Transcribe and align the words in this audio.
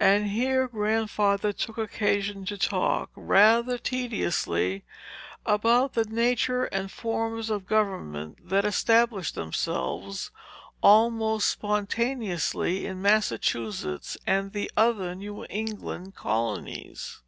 And 0.00 0.26
here 0.30 0.66
Grandfather 0.66 1.52
took 1.52 1.78
occasion 1.78 2.44
to 2.46 2.58
talk, 2.58 3.10
rather 3.14 3.78
tediously, 3.78 4.84
about 5.46 5.92
the 5.92 6.02
nature 6.04 6.64
and 6.64 6.90
forms 6.90 7.48
of 7.48 7.64
government 7.64 8.48
that 8.48 8.64
established 8.64 9.36
themselves, 9.36 10.32
almost 10.82 11.46
spontaneously, 11.48 12.86
in 12.86 13.00
Massachusetts 13.00 14.18
and 14.26 14.50
the 14.52 14.68
other 14.76 15.14
New 15.14 15.46
England 15.48 16.16
colonies. 16.16 17.20